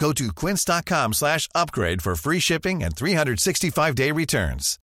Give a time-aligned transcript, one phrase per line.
[0.00, 4.78] Go to quince.com slash upgrade for free shipping and 365-day returns.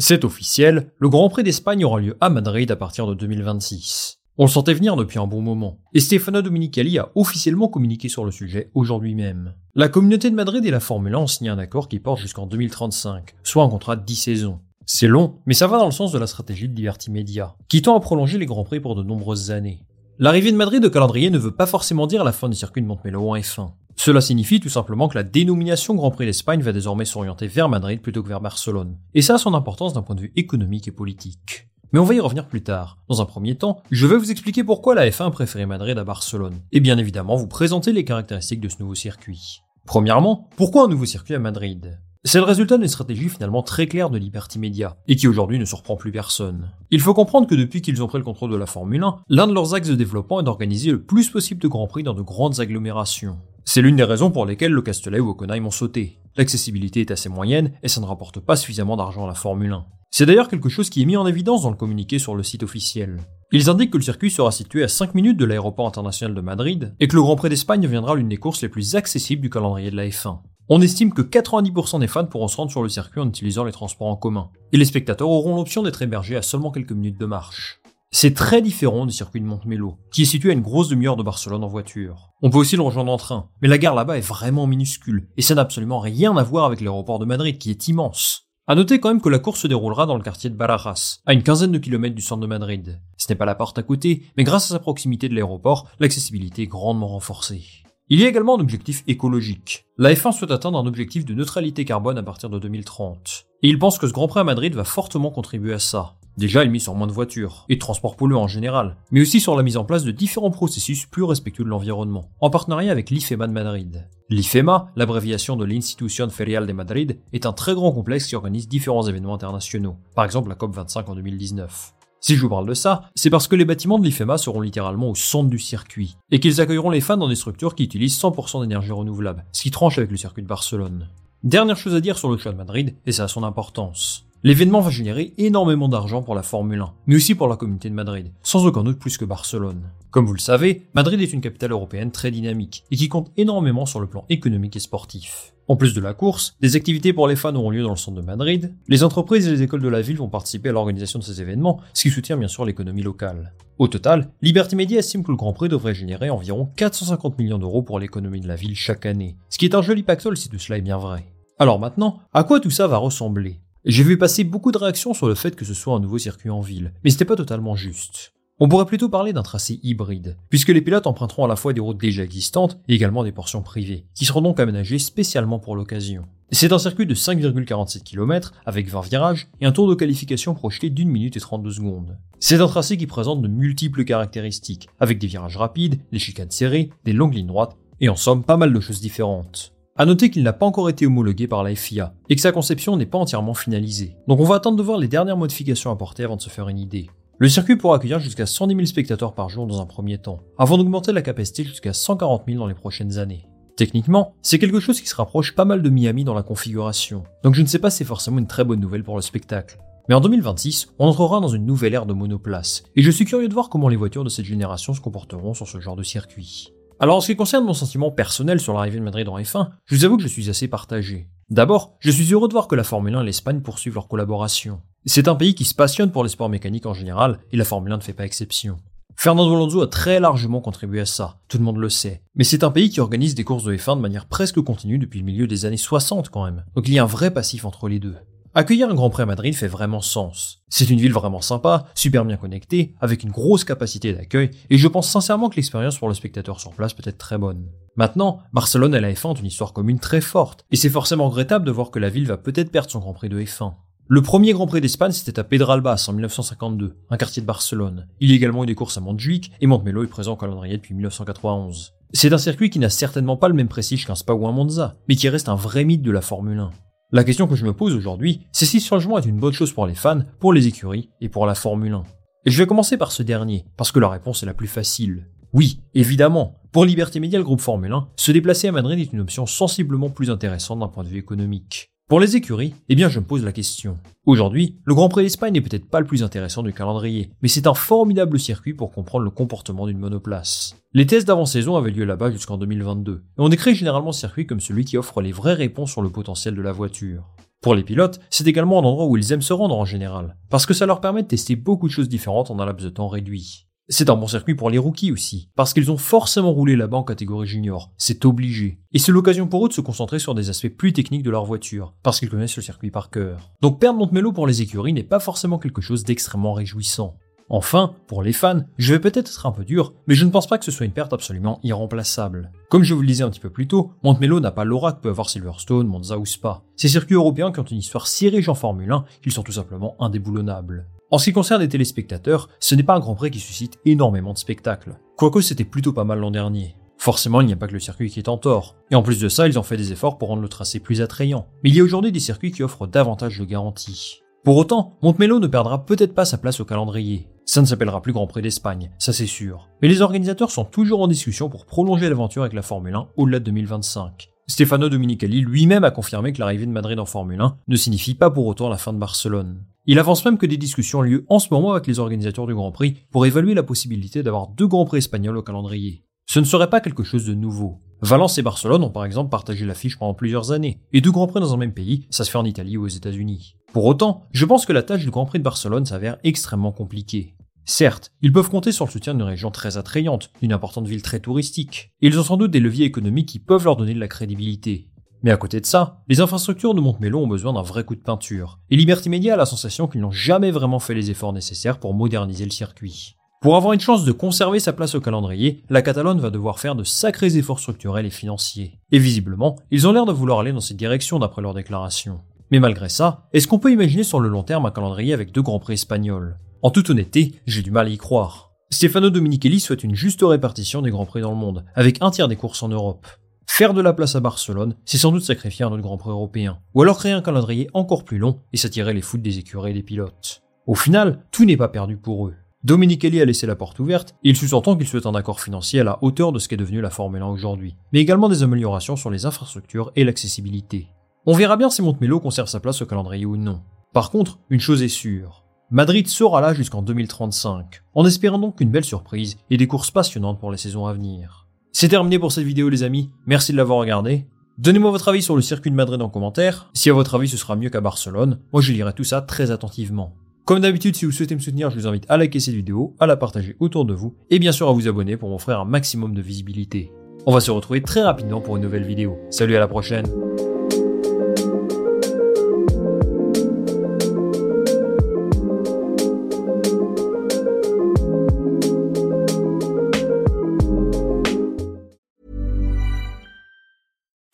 [0.00, 4.20] C'est officiel, le Grand Prix d'Espagne aura lieu à Madrid à partir de 2026.
[4.40, 8.24] On le sentait venir depuis un bon moment, et Stefano Domenicali a officiellement communiqué sur
[8.24, 9.54] le sujet aujourd'hui même.
[9.74, 12.46] La communauté de Madrid et la Formule 1 ont signé un accord qui porte jusqu'en
[12.46, 14.60] 2035, soit un contrat de 10 saisons.
[14.86, 17.82] C'est long, mais ça va dans le sens de la stratégie de Liberty Media, qui
[17.82, 19.84] tend à prolonger les Grands Prix pour de nombreuses années.
[20.20, 22.88] L'arrivée de Madrid au calendrier ne veut pas forcément dire la fin du circuit de
[22.88, 23.70] Montmelo en F1.
[23.94, 28.00] Cela signifie tout simplement que la dénomination Grand Prix d'Espagne va désormais s'orienter vers Madrid
[28.00, 28.96] plutôt que vers Barcelone.
[29.14, 31.68] Et ça a son importance d'un point de vue économique et politique.
[31.92, 32.98] Mais on va y revenir plus tard.
[33.08, 36.58] Dans un premier temps, je vais vous expliquer pourquoi la F1 préférait Madrid à Barcelone.
[36.72, 39.62] Et bien évidemment, vous présenter les caractéristiques de ce nouveau circuit.
[39.86, 41.96] Premièrement, pourquoi un nouveau circuit à Madrid?
[42.24, 45.64] C'est le résultat d'une stratégie finalement très claire de Liberty Media, et qui aujourd'hui ne
[45.64, 46.70] surprend plus personne.
[46.90, 49.46] Il faut comprendre que depuis qu'ils ont pris le contrôle de la Formule 1, l'un
[49.46, 52.20] de leurs axes de développement est d'organiser le plus possible de grands prix dans de
[52.20, 53.38] grandes agglomérations.
[53.64, 56.18] C'est l'une des raisons pour lesquelles le Castellet ou Hockenheim ont sauté.
[56.36, 59.86] L'accessibilité est assez moyenne, et ça ne rapporte pas suffisamment d'argent à la Formule 1.
[60.10, 62.62] C'est d'ailleurs quelque chose qui est mis en évidence dans le communiqué sur le site
[62.62, 63.20] officiel.
[63.52, 66.94] Ils indiquent que le circuit sera situé à 5 minutes de l'aéroport international de Madrid
[67.00, 69.90] et que le Grand Prix d'Espagne deviendra l'une des courses les plus accessibles du calendrier
[69.90, 70.40] de la F1.
[70.70, 73.72] On estime que 90% des fans pourront se rendre sur le circuit en utilisant les
[73.72, 77.24] transports en commun, et les spectateurs auront l'option d'être hébergés à seulement quelques minutes de
[77.24, 77.80] marche.
[78.10, 81.22] C'est très différent du circuit de Montmelo, qui est situé à une grosse demi-heure de
[81.22, 82.32] Barcelone en voiture.
[82.42, 85.42] On peut aussi le rejoindre en train, mais la gare là-bas est vraiment minuscule, et
[85.42, 88.42] ça n'a absolument rien à voir avec l'aéroport de Madrid qui est immense.
[88.66, 91.32] À noter quand même que la course se déroulera dans le quartier de Barajas, à
[91.32, 93.00] une quinzaine de kilomètres du centre de Madrid.
[93.16, 96.62] Ce n'est pas la porte à côté, mais grâce à sa proximité de l'aéroport, l'accessibilité
[96.62, 97.64] est grandement renforcée.
[98.10, 99.84] Il y a également un objectif écologique.
[99.98, 103.44] La F1 souhaite atteindre un objectif de neutralité carbone à partir de 2030.
[103.62, 106.14] Et il pense que ce Grand Prix à Madrid va fortement contribuer à ça.
[106.38, 109.40] Déjà, il mise sur moins de voitures, et de transports polluants en général, mais aussi
[109.40, 113.10] sur la mise en place de différents processus plus respectueux de l'environnement, en partenariat avec
[113.10, 114.08] l'IFEMA de Madrid.
[114.30, 119.06] L'IFEMA, l'abréviation de l'Institution Ferial de Madrid, est un très grand complexe qui organise différents
[119.06, 121.97] événements internationaux, par exemple la COP25 en 2019.
[122.20, 125.10] Si je vous parle de ça, c'est parce que les bâtiments de l'IFEMA seront littéralement
[125.10, 128.60] au centre du circuit, et qu'ils accueilleront les fans dans des structures qui utilisent 100%
[128.60, 131.08] d'énergie renouvelable, ce qui tranche avec le circuit de Barcelone.
[131.44, 134.24] Dernière chose à dire sur le choix de Madrid, et ça a son importance.
[134.42, 137.94] L'événement va générer énormément d'argent pour la Formule 1, mais aussi pour la communauté de
[137.94, 139.82] Madrid, sans aucun doute plus que Barcelone.
[140.10, 143.84] Comme vous le savez, Madrid est une capitale européenne très dynamique, et qui compte énormément
[143.84, 145.52] sur le plan économique et sportif.
[145.68, 148.16] En plus de la course, des activités pour les fans auront lieu dans le centre
[148.16, 151.24] de Madrid, les entreprises et les écoles de la ville vont participer à l'organisation de
[151.24, 153.52] ces événements, ce qui soutient bien sûr l'économie locale.
[153.76, 157.82] Au total, Liberty Media estime que le Grand Prix devrait générer environ 450 millions d'euros
[157.82, 160.58] pour l'économie de la ville chaque année, ce qui est un joli pactole si tout
[160.58, 161.26] cela est bien vrai.
[161.58, 163.60] Alors maintenant, à quoi tout ça va ressembler?
[163.84, 166.50] J'ai vu passer beaucoup de réactions sur le fait que ce soit un nouveau circuit
[166.50, 168.32] en ville, mais c'était pas totalement juste.
[168.60, 171.80] On pourrait plutôt parler d'un tracé hybride, puisque les pilotes emprunteront à la fois des
[171.80, 176.24] routes déjà existantes et également des portions privées, qui seront donc aménagées spécialement pour l'occasion.
[176.50, 180.90] C'est un circuit de 5,47 km avec 20 virages et un tour de qualification projeté
[180.90, 182.18] d'une minute et 32 secondes.
[182.40, 186.90] C'est un tracé qui présente de multiples caractéristiques, avec des virages rapides, des chicanes serrées,
[187.04, 189.72] des longues lignes droites, et en somme pas mal de choses différentes.
[189.94, 192.96] A noter qu'il n'a pas encore été homologué par la FIA et que sa conception
[192.96, 194.16] n'est pas entièrement finalisée.
[194.26, 196.78] Donc on va attendre de voir les dernières modifications apportées avant de se faire une
[196.78, 197.08] idée.
[197.40, 200.76] Le circuit pourra accueillir jusqu'à 110 000 spectateurs par jour dans un premier temps, avant
[200.76, 203.46] d'augmenter la capacité jusqu'à 140 000 dans les prochaines années.
[203.76, 207.54] Techniquement, c'est quelque chose qui se rapproche pas mal de Miami dans la configuration, donc
[207.54, 209.78] je ne sais pas si c'est forcément une très bonne nouvelle pour le spectacle.
[210.08, 213.46] Mais en 2026, on entrera dans une nouvelle ère de monoplace, et je suis curieux
[213.46, 216.72] de voir comment les voitures de cette génération se comporteront sur ce genre de circuit.
[216.98, 219.94] Alors en ce qui concerne mon sentiment personnel sur l'arrivée de Madrid en F1, je
[219.94, 221.28] vous avoue que je suis assez partagé.
[221.50, 224.82] D'abord, je suis heureux de voir que la Formule 1 et l'Espagne poursuivent leur collaboration.
[225.06, 227.92] C'est un pays qui se passionne pour les sports mécaniques en général, et la Formule
[227.92, 228.76] 1 ne fait pas exception.
[229.16, 232.22] Fernando Alonso a très largement contribué à ça, tout le monde le sait.
[232.34, 235.20] Mais c'est un pays qui organise des courses de F1 de manière presque continue depuis
[235.20, 236.64] le milieu des années 60 quand même.
[236.76, 238.14] Donc il y a un vrai passif entre les deux.
[238.54, 240.62] Accueillir un Grand Prix à Madrid fait vraiment sens.
[240.68, 244.88] C'est une ville vraiment sympa, super bien connectée, avec une grosse capacité d'accueil, et je
[244.88, 247.68] pense sincèrement que l'expérience pour le spectateur sur place peut être très bonne.
[247.96, 251.66] Maintenant, Barcelone et la F1 ont une histoire commune très forte, et c'est forcément regrettable
[251.66, 253.74] de voir que la ville va peut-être perdre son Grand Prix de F1.
[254.06, 258.08] Le premier Grand Prix d'Espagne, c'était à Pedralbas en 1952, un quartier de Barcelone.
[258.20, 260.78] Il y a également eu des courses à Montjuic, et Montmelo est présent au calendrier
[260.78, 261.92] depuis 1991.
[262.14, 264.96] C'est un circuit qui n'a certainement pas le même prestige qu'un Spa ou un Monza,
[265.08, 266.70] mais qui reste un vrai mythe de la Formule 1.
[267.10, 269.72] La question que je me pose aujourd'hui, c'est si ce changement est une bonne chose
[269.72, 272.04] pour les fans, pour les écuries et pour la Formule 1.
[272.44, 275.26] Et je vais commencer par ce dernier, parce que la réponse est la plus facile.
[275.54, 279.20] Oui, évidemment, pour Liberté Média, le groupe Formule 1, se déplacer à Madrid est une
[279.20, 281.94] option sensiblement plus intéressante d'un point de vue économique.
[282.08, 283.98] Pour les écuries, eh bien je me pose la question.
[284.24, 287.66] Aujourd'hui, le Grand Prix d'Espagne n'est peut-être pas le plus intéressant du calendrier, mais c'est
[287.66, 290.74] un formidable circuit pour comprendre le comportement d'une monoplace.
[290.94, 294.60] Les tests d'avant-saison avaient lieu là-bas jusqu'en 2022, et on décrit généralement ce circuit comme
[294.60, 297.28] celui qui offre les vraies réponses sur le potentiel de la voiture.
[297.60, 300.64] Pour les pilotes, c'est également un endroit où ils aiment se rendre en général, parce
[300.64, 303.08] que ça leur permet de tester beaucoup de choses différentes en un laps de temps
[303.08, 303.67] réduit.
[303.90, 307.04] C'est un bon circuit pour les rookies aussi, parce qu'ils ont forcément roulé là-bas en
[307.04, 308.80] catégorie junior, c'est obligé.
[308.92, 311.46] Et c'est l'occasion pour eux de se concentrer sur des aspects plus techniques de leur
[311.46, 313.50] voiture, parce qu'ils connaissent le circuit par cœur.
[313.62, 317.16] Donc perdre Montmelo pour les écuries n'est pas forcément quelque chose d'extrêmement réjouissant.
[317.48, 320.46] Enfin, pour les fans, je vais peut-être être un peu dur, mais je ne pense
[320.46, 322.52] pas que ce soit une perte absolument irremplaçable.
[322.68, 325.00] Comme je vous le disais un petit peu plus tôt, Montmelo n'a pas l'aura que
[325.00, 326.60] peut avoir Silverstone, Monza ou Spa.
[326.76, 329.52] Ces circuits européens qui ont une histoire si riche en Formule 1 qu'ils sont tout
[329.52, 330.86] simplement indéboulonnables.
[331.10, 334.34] En ce qui concerne les téléspectateurs, ce n'est pas un Grand Prix qui suscite énormément
[334.34, 334.98] de spectacles.
[335.16, 336.76] Quoique c'était plutôt pas mal l'an dernier.
[336.98, 338.76] Forcément, il n'y a pas que le circuit qui est en tort.
[338.90, 341.00] Et en plus de ça, ils ont fait des efforts pour rendre le tracé plus
[341.00, 341.46] attrayant.
[341.64, 344.20] Mais il y a aujourd'hui des circuits qui offrent davantage de garanties.
[344.44, 347.28] Pour autant, Montmelo ne perdra peut-être pas sa place au calendrier.
[347.46, 349.70] Ça ne s'appellera plus Grand Prix d'Espagne, ça c'est sûr.
[349.80, 353.38] Mais les organisateurs sont toujours en discussion pour prolonger l'aventure avec la Formule 1 au-delà
[353.38, 354.28] de 2025.
[354.50, 358.30] Stefano Dominicali lui-même a confirmé que l'arrivée de Madrid en Formule 1 ne signifie pas
[358.30, 359.62] pour autant la fin de Barcelone.
[359.84, 362.54] Il avance même que des discussions ont lieu en ce moment avec les organisateurs du
[362.54, 366.02] Grand Prix pour évaluer la possibilité d'avoir deux Grands Prix espagnols au calendrier.
[366.24, 367.82] Ce ne serait pas quelque chose de nouveau.
[368.00, 371.40] Valence et Barcelone ont par exemple partagé l'affiche pendant plusieurs années, et deux Grands Prix
[371.40, 373.56] dans un même pays, ça se fait en Italie ou aux États-Unis.
[373.74, 377.34] Pour autant, je pense que la tâche du Grand Prix de Barcelone s'avère extrêmement compliquée.
[377.70, 381.20] Certes, ils peuvent compter sur le soutien d'une région très attrayante, d'une importante ville très
[381.20, 384.08] touristique, et ils ont sans doute des leviers économiques qui peuvent leur donner de la
[384.08, 384.88] crédibilité.
[385.22, 388.00] Mais à côté de ça, les infrastructures de Montmelo ont besoin d'un vrai coup de
[388.00, 391.78] peinture, et Liberty Media a la sensation qu'ils n'ont jamais vraiment fait les efforts nécessaires
[391.78, 393.16] pour moderniser le circuit.
[393.42, 396.74] Pour avoir une chance de conserver sa place au calendrier, la Catalogne va devoir faire
[396.74, 398.80] de sacrés efforts structurels et financiers.
[398.92, 402.22] Et visiblement, ils ont l'air de vouloir aller dans cette direction d'après leur déclaration.
[402.50, 405.42] Mais malgré ça, est-ce qu'on peut imaginer sur le long terme un calendrier avec deux
[405.42, 406.38] grands prix espagnols?
[406.62, 408.50] En toute honnêteté, j'ai du mal à y croire.
[408.70, 412.28] Stefano Dominichelli souhaite une juste répartition des grands prix dans le monde, avec un tiers
[412.28, 413.06] des courses en Europe.
[413.46, 416.58] Faire de la place à Barcelone, c'est sans doute sacrifier un autre grand prix européen,
[416.74, 419.74] ou alors créer un calendrier encore plus long et s'attirer les foutes des écuries et
[419.74, 420.42] des pilotes.
[420.66, 422.34] Au final, tout n'est pas perdu pour eux.
[422.64, 425.84] Dominichelli a laissé la porte ouverte, et il sous-entend qu'il souhaite un accord financier à
[425.84, 429.10] la hauteur de ce qu'est devenu la Formule 1 aujourd'hui, mais également des améliorations sur
[429.10, 430.88] les infrastructures et l'accessibilité.
[431.24, 433.62] On verra bien si Montmelo conserve sa place au calendrier ou non.
[433.92, 438.70] Par contre, une chose est sûre, Madrid sera là jusqu'en 2035, en espérant donc une
[438.70, 441.46] belle surprise et des courses passionnantes pour les saisons à venir.
[441.72, 444.26] C'est terminé pour cette vidéo les amis, merci de l'avoir regardé.
[444.56, 447.36] Donnez-moi votre avis sur le circuit de Madrid en commentaire, si à votre avis ce
[447.36, 450.14] sera mieux qu'à Barcelone, moi je lirai tout ça très attentivement.
[450.46, 453.06] Comme d'habitude, si vous souhaitez me soutenir, je vous invite à liker cette vidéo, à
[453.06, 456.14] la partager autour de vous, et bien sûr à vous abonner pour m'offrir un maximum
[456.14, 456.90] de visibilité.
[457.26, 459.18] On va se retrouver très rapidement pour une nouvelle vidéo.
[459.28, 460.06] Salut à la prochaine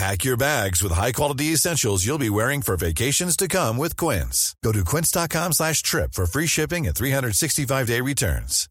[0.00, 4.56] Pack your bags with high-quality essentials you'll be wearing for vacations to come with Quince.
[4.64, 8.66] Go to quince.com slash trip for free shipping and 365-day returns.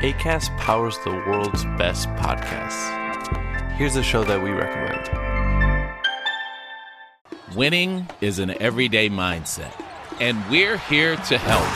[0.00, 3.72] ACAST powers the world's best podcasts.
[3.72, 5.10] Here's a show that we recommend.
[7.54, 9.78] Winning is an everyday mindset,
[10.18, 11.68] and we're here to help.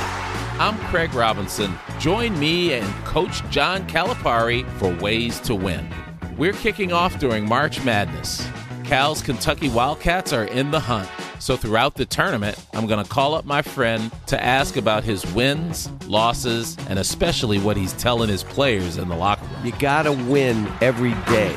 [0.58, 1.78] I'm Craig Robinson.
[1.98, 5.92] Join me and Coach John Calipari for Ways to Win.
[6.38, 8.48] We're kicking off during March Madness.
[8.84, 11.08] Cal's Kentucky Wildcats are in the hunt.
[11.40, 15.26] So throughout the tournament, I'm going to call up my friend to ask about his
[15.34, 19.66] wins, losses, and especially what he's telling his players in the locker room.
[19.66, 21.56] You got to win every day.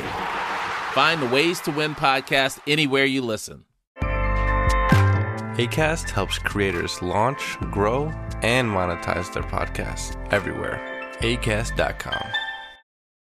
[0.94, 3.64] Find the Ways to Win podcast anywhere you listen.
[5.58, 8.06] ACAST helps creators launch, grow,
[8.42, 10.80] and monetize their podcasts everywhere.
[11.20, 12.41] ACAST.com.